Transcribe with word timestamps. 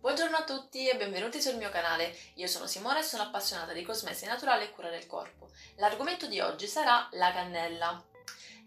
Buongiorno 0.00 0.38
a 0.38 0.44
tutti 0.44 0.88
e 0.88 0.96
benvenuti 0.96 1.42
sul 1.42 1.56
mio 1.56 1.68
canale. 1.68 2.16
Io 2.36 2.46
sono 2.46 2.66
Simona 2.66 3.00
e 3.00 3.02
sono 3.02 3.24
appassionata 3.24 3.74
di 3.74 3.82
cosmesi 3.82 4.24
naturale 4.24 4.64
e 4.64 4.70
cura 4.70 4.88
del 4.88 5.06
corpo. 5.06 5.50
L'argomento 5.76 6.26
di 6.26 6.40
oggi 6.40 6.66
sarà 6.66 7.06
la 7.12 7.30
cannella. 7.32 8.02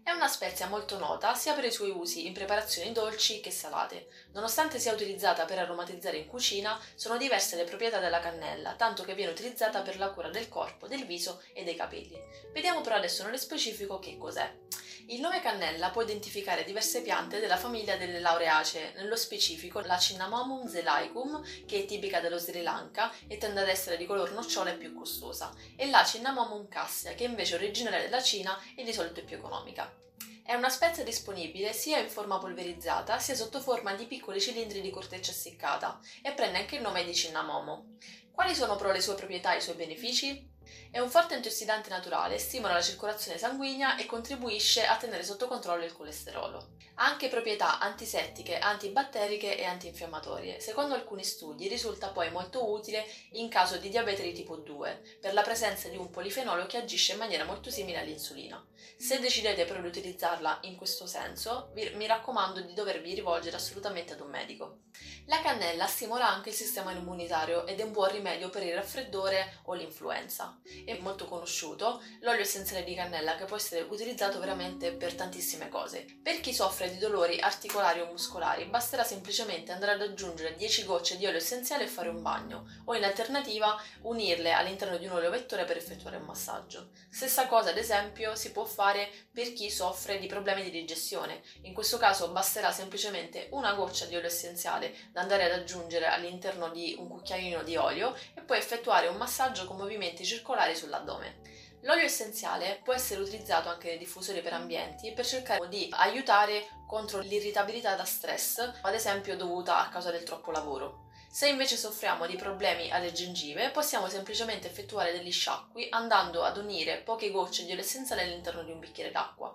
È 0.04 0.12
una 0.12 0.28
spezia 0.28 0.68
molto 0.68 0.96
nota 0.96 1.34
sia 1.34 1.54
per 1.54 1.64
i 1.64 1.72
suoi 1.72 1.90
usi 1.90 2.28
in 2.28 2.34
preparazioni 2.34 2.92
dolci 2.92 3.40
che 3.40 3.50
salate. 3.50 4.06
Nonostante 4.32 4.78
sia 4.78 4.92
utilizzata 4.92 5.44
per 5.44 5.58
aromatizzare 5.58 6.18
in 6.18 6.28
cucina, 6.28 6.80
sono 6.94 7.16
diverse 7.16 7.56
le 7.56 7.64
proprietà 7.64 7.98
della 7.98 8.20
cannella, 8.20 8.74
tanto 8.74 9.02
che 9.02 9.16
viene 9.16 9.32
utilizzata 9.32 9.82
per 9.82 9.98
la 9.98 10.10
cura 10.10 10.28
del 10.28 10.48
corpo, 10.48 10.86
del 10.86 11.04
viso 11.04 11.42
e 11.52 11.64
dei 11.64 11.74
capelli. 11.74 12.16
Vediamo 12.52 12.80
però 12.80 12.94
adesso 12.94 13.24
nello 13.24 13.38
specifico 13.38 13.98
che 13.98 14.16
cos'è. 14.16 14.63
Il 15.08 15.20
nome 15.20 15.42
cannella 15.42 15.90
può 15.90 16.00
identificare 16.00 16.64
diverse 16.64 17.02
piante 17.02 17.38
della 17.38 17.58
famiglia 17.58 17.96
delle 17.96 18.20
laureacee, 18.20 18.94
nello 18.96 19.16
specifico 19.16 19.80
la 19.80 19.98
Cinnamomum 19.98 20.66
zelaicum, 20.66 21.42
che 21.66 21.80
è 21.80 21.84
tipica 21.84 22.20
dello 22.20 22.38
Sri 22.38 22.62
Lanka 22.62 23.12
e 23.26 23.36
tende 23.36 23.60
ad 23.60 23.68
essere 23.68 23.98
di 23.98 24.06
color 24.06 24.32
nocciola 24.32 24.70
e 24.70 24.76
più 24.76 24.94
costosa, 24.94 25.52
e 25.76 25.90
la 25.90 26.02
Cinnamomum 26.04 26.68
cassia, 26.68 27.12
che 27.12 27.24
invece 27.24 27.56
è 27.56 27.58
originaria 27.58 28.00
della 28.00 28.22
Cina 28.22 28.58
e 28.74 28.82
di 28.82 28.94
solito 28.94 29.20
è 29.20 29.24
più 29.24 29.36
economica. 29.36 29.94
È 30.42 30.54
una 30.54 30.70
spezia 30.70 31.04
disponibile 31.04 31.74
sia 31.74 31.98
in 31.98 32.08
forma 32.08 32.38
polverizzata 32.38 33.18
sia 33.18 33.34
sotto 33.34 33.60
forma 33.60 33.92
di 33.94 34.06
piccoli 34.06 34.40
cilindri 34.40 34.80
di 34.80 34.90
corteccia 34.90 35.32
essiccata 35.32 36.00
e 36.22 36.32
prende 36.32 36.58
anche 36.58 36.76
il 36.76 36.82
nome 36.82 37.04
di 37.04 37.14
cinnamomo. 37.14 37.96
Quali 38.32 38.54
sono 38.54 38.76
però 38.76 38.90
le 38.90 39.02
sue 39.02 39.14
proprietà 39.14 39.52
e 39.52 39.58
i 39.58 39.62
suoi 39.62 39.76
benefici? 39.76 40.53
È 40.90 40.98
un 40.98 41.10
forte 41.10 41.34
antiossidante 41.34 41.88
naturale, 41.88 42.38
stimola 42.38 42.74
la 42.74 42.82
circolazione 42.82 43.38
sanguigna 43.38 43.96
e 43.96 44.06
contribuisce 44.06 44.84
a 44.84 44.96
tenere 44.96 45.24
sotto 45.24 45.48
controllo 45.48 45.84
il 45.84 45.92
colesterolo. 45.92 46.72
Ha 46.96 47.06
anche 47.06 47.28
proprietà 47.28 47.80
antisettiche, 47.80 48.58
antibatteriche 48.58 49.58
e 49.58 49.64
antinfiammatorie. 49.64 50.60
Secondo 50.60 50.94
alcuni 50.94 51.24
studi 51.24 51.66
risulta 51.66 52.08
poi 52.08 52.30
molto 52.30 52.70
utile 52.70 53.04
in 53.32 53.48
caso 53.48 53.76
di 53.78 53.88
diabete 53.88 54.22
di 54.22 54.32
tipo 54.32 54.56
2, 54.56 55.18
per 55.20 55.34
la 55.34 55.42
presenza 55.42 55.88
di 55.88 55.96
un 55.96 56.10
polifenolo 56.10 56.66
che 56.66 56.78
agisce 56.78 57.12
in 57.12 57.18
maniera 57.18 57.44
molto 57.44 57.70
simile 57.70 57.98
all'insulina. 57.98 58.64
Se 58.96 59.18
decidete 59.18 59.64
però 59.64 59.80
di 59.80 59.88
utilizzarla 59.88 60.60
in 60.62 60.76
questo 60.76 61.06
senso, 61.06 61.70
vi, 61.74 61.90
mi 61.96 62.06
raccomando 62.06 62.60
di 62.60 62.72
dovervi 62.74 63.14
rivolgere 63.14 63.56
assolutamente 63.56 64.12
ad 64.12 64.20
un 64.20 64.30
medico. 64.30 64.78
La 65.26 65.40
cannella 65.40 65.86
stimola 65.86 66.28
anche 66.28 66.50
il 66.50 66.54
sistema 66.54 66.92
immunitario 66.92 67.66
ed 67.66 67.80
è 67.80 67.82
un 67.82 67.92
buon 67.92 68.10
rimedio 68.10 68.50
per 68.50 68.62
il 68.62 68.74
raffreddore 68.74 69.60
o 69.64 69.74
l'influenza. 69.74 70.53
È 70.84 70.96
molto 71.00 71.26
conosciuto 71.26 72.02
l'olio 72.20 72.42
essenziale 72.42 72.84
di 72.84 72.94
cannella 72.94 73.36
che 73.36 73.44
può 73.44 73.56
essere 73.56 73.82
utilizzato 73.82 74.38
veramente 74.38 74.92
per 74.92 75.14
tantissime 75.14 75.68
cose. 75.68 76.06
Per 76.22 76.40
chi 76.40 76.54
soffre 76.54 76.90
di 76.90 76.98
dolori 76.98 77.40
articolari 77.40 78.00
o 78.00 78.06
muscolari, 78.06 78.64
basterà 78.66 79.04
semplicemente 79.04 79.72
andare 79.72 79.92
ad 79.92 80.02
aggiungere 80.02 80.54
10 80.54 80.84
gocce 80.84 81.16
di 81.16 81.26
olio 81.26 81.38
essenziale 81.38 81.84
e 81.84 81.88
fare 81.88 82.08
un 82.08 82.22
bagno, 82.22 82.66
o 82.84 82.94
in 82.94 83.04
alternativa 83.04 83.78
unirle 84.02 84.52
all'interno 84.52 84.96
di 84.96 85.06
un 85.06 85.12
olio 85.12 85.30
vettore 85.30 85.64
per 85.64 85.76
effettuare 85.76 86.16
un 86.16 86.24
massaggio. 86.24 86.90
Stessa 87.10 87.46
cosa, 87.46 87.70
ad 87.70 87.78
esempio, 87.78 88.34
si 88.34 88.52
può 88.52 88.64
fare 88.64 89.10
per 89.32 89.52
chi 89.52 89.70
soffre 89.70 90.18
di 90.18 90.26
problemi 90.26 90.62
di 90.62 90.70
digestione. 90.70 91.42
In 91.62 91.74
questo 91.74 91.98
caso 91.98 92.30
basterà 92.30 92.72
semplicemente 92.72 93.48
una 93.50 93.74
goccia 93.74 94.06
di 94.06 94.16
olio 94.16 94.28
essenziale 94.28 94.94
da 95.10 95.20
andare 95.20 95.44
ad 95.44 95.52
aggiungere 95.52 96.06
all'interno 96.06 96.70
di 96.70 96.94
un 96.98 97.08
cucchiaino 97.08 97.62
di 97.62 97.76
olio 97.76 98.14
e 98.34 98.40
poi 98.40 98.58
effettuare 98.58 99.08
un 99.08 99.16
massaggio 99.16 99.66
con 99.66 99.76
movimenti 99.76 100.24
circolari 100.24 100.42
sull'addome. 100.76 101.40
L'olio 101.80 102.04
essenziale 102.04 102.80
può 102.82 102.94
essere 102.94 103.20
utilizzato 103.20 103.68
anche 103.68 103.88
nei 103.88 103.98
diffusori 103.98 104.40
per 104.40 104.54
ambienti 104.54 105.12
per 105.12 105.26
cercare 105.26 105.68
di 105.68 105.88
aiutare 105.90 106.68
contro 106.86 107.18
l'irritabilità 107.20 107.94
da 107.94 108.04
stress, 108.04 108.58
ad 108.80 108.94
esempio 108.94 109.36
dovuta 109.36 109.78
a 109.78 109.88
causa 109.88 110.10
del 110.10 110.22
troppo 110.22 110.50
lavoro. 110.50 111.08
Se 111.30 111.48
invece 111.48 111.76
soffriamo 111.76 112.26
di 112.26 112.36
problemi 112.36 112.90
alle 112.90 113.12
gengive, 113.12 113.70
possiamo 113.70 114.08
semplicemente 114.08 114.68
effettuare 114.68 115.12
degli 115.12 115.32
sciacqui 115.32 115.88
andando 115.90 116.42
ad 116.42 116.56
unire 116.56 116.98
poche 116.98 117.30
gocce 117.30 117.64
di 117.64 117.72
olio 117.72 117.82
essenziale 117.82 118.22
all'interno 118.22 118.62
di 118.62 118.70
un 118.70 118.78
bicchiere 118.78 119.10
d'acqua. 119.10 119.54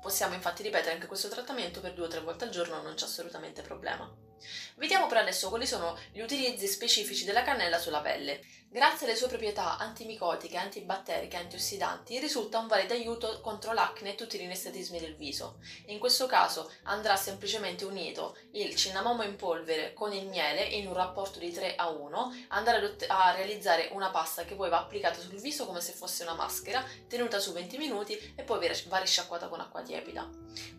Possiamo 0.00 0.34
infatti 0.34 0.62
ripetere 0.62 0.94
anche 0.94 1.06
questo 1.06 1.28
trattamento 1.28 1.80
per 1.80 1.92
due 1.92 2.06
o 2.06 2.08
tre 2.08 2.20
volte 2.20 2.44
al 2.44 2.50
giorno, 2.50 2.80
non 2.82 2.94
c'è 2.94 3.04
assolutamente 3.04 3.62
problema. 3.62 4.31
Vediamo 4.76 5.06
per 5.06 5.18
adesso 5.18 5.48
quali 5.48 5.66
sono 5.66 5.98
gli 6.12 6.20
utilizzi 6.20 6.66
specifici 6.66 7.24
della 7.24 7.42
cannella 7.42 7.78
sulla 7.78 8.00
pelle. 8.00 8.40
Grazie 8.72 9.06
alle 9.06 9.16
sue 9.16 9.28
proprietà 9.28 9.76
antimicotiche, 9.76 10.56
antibatteriche 10.56 11.36
e 11.36 11.40
antiossidanti, 11.40 12.18
risulta 12.18 12.58
un 12.58 12.68
valido 12.68 12.94
aiuto 12.94 13.42
contro 13.42 13.74
l'acne 13.74 14.12
e 14.12 14.14
tutti 14.14 14.36
i 14.36 14.38
rinestatismi 14.38 14.98
del 14.98 15.14
viso. 15.14 15.58
In 15.88 15.98
questo 15.98 16.24
caso 16.24 16.72
andrà 16.84 17.14
semplicemente 17.16 17.84
unito 17.84 18.34
il 18.52 18.74
cinnamomo 18.74 19.24
in 19.24 19.36
polvere 19.36 19.92
con 19.92 20.14
il 20.14 20.26
miele 20.26 20.62
in 20.62 20.86
un 20.86 20.94
rapporto 20.94 21.38
di 21.38 21.52
3 21.52 21.76
a 21.76 21.90
1, 21.90 22.46
andare 22.48 22.96
a 23.08 23.34
realizzare 23.34 23.90
una 23.92 24.08
pasta 24.08 24.46
che 24.46 24.54
poi 24.54 24.70
va 24.70 24.78
applicata 24.78 25.20
sul 25.20 25.38
viso 25.38 25.66
come 25.66 25.82
se 25.82 25.92
fosse 25.92 26.22
una 26.22 26.32
maschera, 26.32 26.82
tenuta 27.06 27.40
su 27.40 27.52
20 27.52 27.76
minuti 27.76 28.32
e 28.34 28.42
poi 28.42 28.70
va 28.88 28.98
risciacquata 28.98 29.48
con 29.48 29.60
acqua 29.60 29.82
tiepida. 29.82 30.26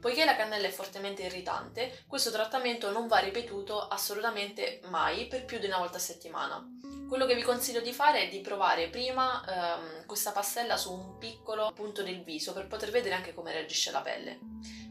Poiché 0.01 0.25
la 0.25 0.35
cannella 0.35 0.66
è 0.66 0.72
fortemente 0.72 1.22
irritante, 1.22 2.06
questo 2.07 2.31
trattamento 2.31 2.90
non 2.90 3.07
va 3.07 3.19
ripetuto 3.19 3.53
assolutamente 3.88 4.81
mai 4.90 5.28
per 5.28 5.46
più 5.46 5.59
di 5.59 5.68
una 5.68 5.78
volta 5.78 5.97
a 5.97 6.02
settimana. 6.02 6.66
Quello 7.08 7.25
che 7.25 7.36
vi 7.36 7.44
consiglio 7.44 7.81
di 7.81 7.94
fare 7.94 8.24
è 8.24 8.30
di 8.30 8.41
provare 8.41 8.90
prima 8.90 9.44
ehm, 9.46 10.06
questa 10.08 10.31
pastella 10.31 10.78
su 10.78 10.91
un 10.91 11.18
piccolo 11.19 11.72
punto 11.74 12.02
del 12.02 12.24
viso 12.24 12.53
per 12.53 12.68
poter 12.68 12.90
vedere 12.90 13.16
anche 13.16 13.34
come 13.34 13.52
reagisce 13.52 13.92
la 13.92 14.02
pelle. 14.02 14.40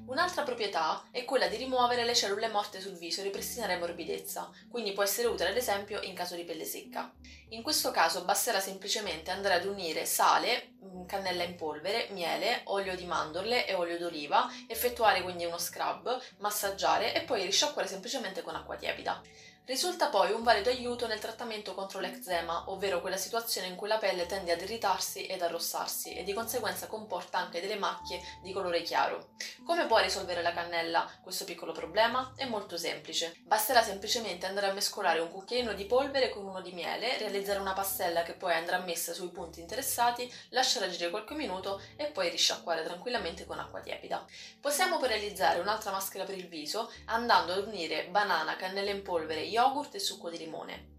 Un'altra 0.07 0.43
proprietà 0.43 1.05
è 1.11 1.25
quella 1.25 1.49
di 1.49 1.57
rimuovere 1.57 2.05
le 2.05 2.15
cellule 2.15 2.49
morte 2.49 2.81
sul 2.81 2.97
viso 2.97 3.21
e 3.21 3.25
ripristinare 3.25 3.79
morbidezza, 3.79 4.51
quindi 4.69 4.93
può 4.93 5.03
essere 5.03 5.29
utile 5.29 5.51
ad 5.51 5.57
esempio 5.57 6.01
in 6.03 6.15
caso 6.15 6.37
di 6.37 6.45
pelle 6.45 6.65
secca. 6.65 7.13
In 7.53 7.63
questo 7.63 7.91
caso 7.91 8.25
basterà 8.25 8.61
semplicemente 8.61 9.31
andare 9.31 9.57
ad 9.57 9.67
unire 9.67 10.07
sale, 10.07 10.73
mm, 10.83 11.05
cannella 11.05 11.43
in 11.43 11.55
polvere, 11.55 12.09
miele, 12.13 12.63
olio 12.65 12.97
di 12.97 13.05
mandorle 13.05 13.67
e 13.67 13.75
olio 13.75 13.99
d'oliva, 13.99 14.51
effettuare 14.67 15.21
quindi 15.21 15.45
uno 15.45 15.59
scrub, 15.59 16.19
massaggiare 16.39 17.15
e 17.15 17.21
poi 17.25 17.45
risciacquare 17.45 17.87
semplicemente 17.87 18.41
con 18.41 18.55
acqua 18.55 18.77
tiepida. 18.77 19.21
Risulta 19.65 20.09
poi 20.09 20.33
un 20.33 20.43
valido 20.43 20.71
aiuto 20.71 21.07
nel 21.07 21.21
trattamento 21.21 21.73
contro 21.73 22.01
l'eczema, 22.01 22.69
ovvero 22.69 23.01
quella 23.01 23.17
situazione 23.17 23.69
in 23.69 23.77
cui 23.77 23.87
la 23.87 23.99
pelle 23.99 24.27
tende 24.27 24.51
ad 24.51 24.61
irritarsi 24.61 25.27
ed 25.27 25.41
arrossarsi 25.41 26.15
e 26.15 26.25
di 26.25 26.33
conseguenza 26.33 26.89
comporta 26.89 27.39
anche 27.39 27.61
delle 27.61 27.77
macchie 27.77 28.21
di 28.43 28.53
colore 28.53 28.83
chiaro. 28.83 29.35
Come 29.65 29.87
può 29.87 29.99
risolvere 29.99 30.43
la 30.43 30.53
cannella 30.53 31.09
questo 31.23 31.45
piccolo 31.45 31.71
problema? 31.71 32.33
È 32.35 32.45
molto 32.45 32.77
semplice. 32.77 33.37
Basterà 33.45 33.83
semplicemente 33.83 34.47
andare 34.47 34.69
a 34.69 34.73
mescolare 34.73 35.21
un 35.21 35.31
cucchiaino 35.31 35.75
di 35.75 35.85
polvere 35.85 36.31
con 36.31 36.45
uno 36.45 36.61
di 36.61 36.73
miele, 36.73 37.17
realizzare 37.19 37.41
una 37.51 37.73
pastella 37.73 38.23
che 38.23 38.35
poi 38.35 38.53
andrà 38.55 38.79
messa 38.79 39.13
sui 39.13 39.29
punti 39.29 39.61
interessati, 39.61 40.33
lasciare 40.51 40.87
agire 40.87 41.11
qualche 41.11 41.35
minuto 41.35 41.81
e 41.97 42.07
poi 42.07 42.31
risciacquare 42.31 42.83
tranquillamente 42.83 43.45
con 43.45 43.59
acqua 43.59 43.81
tiepida. 43.81 44.25
Possiamo 44.61 44.99
poi 44.99 45.09
realizzare 45.09 45.61
un'altra 45.61 45.91
maschera 45.91 46.25
per 46.25 46.37
il 46.37 46.49
viso 46.49 46.93
andando 47.07 47.53
ad 47.53 47.67
unire 47.67 48.07
banana, 48.09 48.57
cannella 48.57 48.91
in 48.91 49.03
polvere, 49.03 49.43
yogurt 49.43 49.95
e 49.95 49.99
succo 49.99 50.31
di 50.31 50.39
limone. 50.39 50.91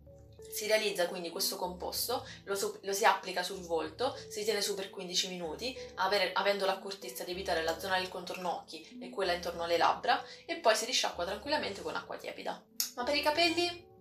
Si 0.53 0.67
realizza 0.67 1.07
quindi 1.07 1.31
questo 1.31 1.55
composto, 1.55 2.27
lo, 2.43 2.53
su- 2.53 2.77
lo, 2.83 2.93
si 2.93 3.05
applica 3.05 3.41
sul 3.41 3.65
volto, 3.65 4.15
si 4.29 4.43
tiene 4.43 4.61
su 4.61 4.75
per 4.75 4.91
15 4.91 5.29
minuti, 5.29 5.75
avere, 5.95 6.31
avendo 6.33 6.65
l'accortezza 6.65 7.23
di 7.23 7.31
evitare 7.31 7.63
la 7.63 7.79
zona 7.79 7.97
del 7.97 8.07
contorno 8.07 8.57
occhi 8.57 8.99
e 9.01 9.09
quella 9.09 9.33
intorno 9.33 9.63
alle 9.63 9.77
labbra, 9.77 10.23
e 10.45 10.57
poi 10.57 10.75
si 10.75 10.85
risciacqua 10.85 11.25
tranquillamente 11.25 11.81
con 11.81 11.95
acqua 11.95 12.17
tiepida. 12.17 12.63
Ma 12.95 13.03
per 13.03 13.15
i 13.15 13.23
capelli? 13.23 13.92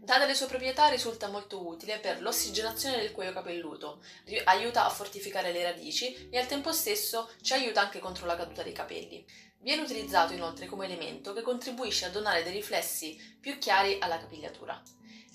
Date 0.00 0.26
le 0.26 0.34
sue 0.34 0.46
proprietà 0.46 0.88
risulta 0.88 1.28
molto 1.28 1.66
utile 1.66 1.98
per 1.98 2.20
l'ossigenazione 2.22 2.96
del 2.96 3.12
cuoio 3.12 3.32
capelluto, 3.32 4.02
aiuta 4.44 4.84
a 4.84 4.90
fortificare 4.90 5.52
le 5.52 5.62
radici 5.62 6.28
e 6.30 6.38
al 6.38 6.46
tempo 6.46 6.72
stesso 6.72 7.30
ci 7.42 7.52
aiuta 7.52 7.80
anche 7.80 7.98
contro 7.98 8.26
la 8.26 8.36
caduta 8.36 8.62
dei 8.62 8.72
capelli. 8.72 9.24
Viene 9.60 9.82
utilizzato 9.82 10.32
inoltre 10.32 10.66
come 10.66 10.86
elemento 10.86 11.32
che 11.32 11.42
contribuisce 11.42 12.06
a 12.06 12.10
donare 12.10 12.42
dei 12.42 12.52
riflessi 12.52 13.36
più 13.40 13.58
chiari 13.58 13.98
alla 14.00 14.18
capigliatura. 14.18 14.80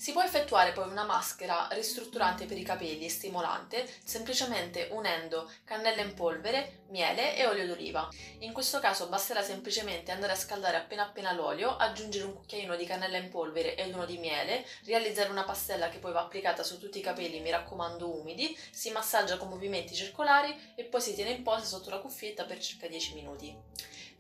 Si 0.04 0.12
può 0.12 0.22
effettuare 0.22 0.74
poi 0.74 0.90
una 0.90 1.06
maschera 1.06 1.70
ristrutturante 1.72 2.44
per 2.44 2.58
i 2.58 2.64
capelli 2.64 3.06
e 3.06 3.10
stimolante 3.10 3.90
semplicemente 4.04 4.90
unendo 4.92 5.50
cannella 5.64 6.02
in 6.02 6.14
polvere, 6.14 6.82
miele 6.90 7.38
e 7.38 7.48
olio 7.48 7.66
d'oliva. 7.66 8.10
In 8.40 8.52
questo 8.52 8.82
caso 8.82 9.08
basterà 9.08 9.42
semplicemente 9.42 10.12
andare 10.12 10.34
a 10.34 10.36
scaldare 10.36 10.76
appena 10.76 11.04
appena 11.04 11.32
l'olio, 11.32 11.78
aggiungere 11.78 12.26
un 12.26 12.34
cucchiaino 12.34 12.76
di 12.76 12.86
cannella 12.86 13.16
in 13.16 13.30
polvere 13.30 13.76
e 13.76 13.86
uno 13.94 14.04
di 14.04 14.18
miele, 14.18 14.66
realizzare 14.84 15.30
una 15.30 15.46
pastella 15.46 15.88
che 15.88 16.00
poi 16.00 16.12
va 16.12 16.20
applicata 16.20 16.64
su 16.64 16.80
tutti 16.80 16.98
i 16.98 17.02
capelli, 17.02 17.40
mi 17.40 17.52
raccomando 17.52 18.14
umidi, 18.14 18.60
si 18.72 18.92
massaggia 18.92 19.38
con 19.38 19.48
movimenti 19.48 19.96
circolari 19.96 20.74
e 20.76 20.84
poi 20.84 21.00
si 21.00 21.16
tiene 21.16 21.30
in 21.30 21.44
posa 21.44 21.64
sotto 21.64 21.90
la 21.90 22.00
cuffietta 22.00 22.44
per 22.44 22.60
circa 22.60 22.88
10 22.88 23.14
minuti. 23.14 23.56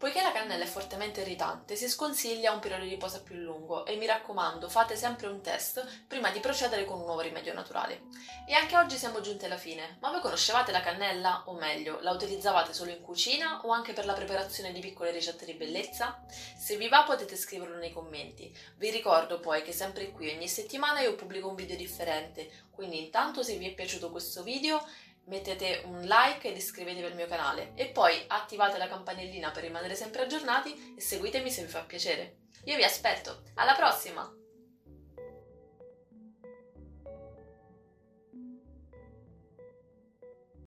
Poiché 0.03 0.21
la 0.21 0.33
cannella 0.33 0.65
è 0.65 0.67
fortemente 0.67 1.21
irritante, 1.21 1.77
si 1.77 1.87
sconsiglia 1.87 2.51
un 2.51 2.59
periodo 2.59 2.83
di 2.83 2.89
riposo 2.89 3.23
più 3.23 3.35
lungo 3.35 3.85
e 3.85 3.95
mi 3.95 4.05
raccomando 4.05 4.67
fate 4.67 4.97
sempre 4.97 5.27
un 5.27 5.39
test 5.39 6.03
prima 6.07 6.29
di 6.29 6.41
procedere 6.41 6.83
con 6.83 6.99
un 6.99 7.05
nuovo 7.05 7.21
rimedio 7.21 7.53
naturale. 7.53 8.01
E 8.45 8.53
anche 8.53 8.75
oggi 8.75 8.97
siamo 8.97 9.21
giunti 9.21 9.45
alla 9.45 9.55
fine, 9.55 9.99
ma 10.01 10.11
voi 10.11 10.19
conoscevate 10.19 10.73
la 10.73 10.81
cannella? 10.81 11.43
O 11.45 11.53
meglio, 11.53 12.01
la 12.01 12.11
utilizzavate 12.11 12.73
solo 12.73 12.91
in 12.91 12.99
cucina 12.99 13.61
o 13.63 13.71
anche 13.71 13.93
per 13.93 14.05
la 14.05 14.11
preparazione 14.11 14.73
di 14.73 14.81
piccole 14.81 15.11
ricette 15.11 15.45
di 15.45 15.53
bellezza? 15.53 16.21
Se 16.27 16.75
vi 16.75 16.89
va 16.89 17.03
potete 17.03 17.37
scriverlo 17.37 17.77
nei 17.77 17.93
commenti. 17.93 18.53
Vi 18.75 18.89
ricordo 18.89 19.39
poi 19.39 19.61
che 19.61 19.71
sempre 19.71 20.11
qui 20.11 20.35
ogni 20.35 20.49
settimana 20.49 20.99
io 20.99 21.15
pubblico 21.15 21.47
un 21.47 21.55
video 21.55 21.77
differente, 21.77 22.51
quindi 22.71 23.01
intanto 23.05 23.41
se 23.41 23.55
vi 23.55 23.67
è 23.69 23.73
piaciuto 23.73 24.11
questo 24.11 24.43
video 24.43 24.85
mettete 25.25 25.83
un 25.85 26.01
like 26.01 26.49
ed 26.49 26.57
iscrivetevi 26.57 27.05
al 27.05 27.15
mio 27.15 27.27
canale 27.27 27.71
e 27.75 27.87
poi 27.87 28.23
attivate 28.27 28.77
la 28.77 28.87
campanellina 28.87 29.51
per 29.51 29.63
rimanere 29.63 29.95
sempre 29.95 30.23
aggiornati 30.23 30.95
e 30.97 31.01
seguitemi 31.01 31.49
se 31.49 31.63
vi 31.63 31.69
fa 31.69 31.83
piacere. 31.83 32.37
Io 32.65 32.75
vi 32.75 32.83
aspetto, 32.83 33.43
alla 33.55 33.73
prossima! 33.73 34.42